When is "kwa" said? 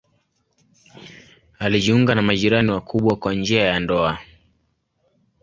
3.15-3.33